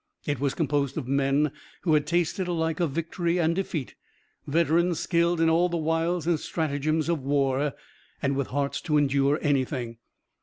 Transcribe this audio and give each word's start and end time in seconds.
It 0.25 0.39
was 0.39 0.55
composed 0.55 0.97
of 0.97 1.07
men 1.07 1.51
who 1.81 1.93
had 1.93 2.07
tasted 2.07 2.47
alike 2.47 2.79
of 2.79 2.89
victory 2.89 3.37
and 3.37 3.53
defeat, 3.55 3.93
veterans 4.47 4.99
skilled 4.99 5.39
in 5.39 5.47
all 5.47 5.69
the 5.69 5.77
wiles 5.77 6.25
and 6.25 6.39
stratagems 6.39 7.07
of 7.07 7.21
war, 7.21 7.73
and 8.19 8.35
with 8.35 8.47
hearts 8.47 8.81
to 8.81 8.97
endure 8.97 9.37
anything. 9.43 9.99